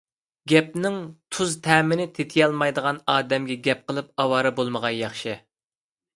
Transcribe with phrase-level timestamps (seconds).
[0.51, 0.95] گەپنىڭ
[1.35, 5.39] تۇز تەمىنى تېتىيالمايدىغان ئادەمگە گەپ قىلىپ ئاۋارە بولمىغان ياخشى.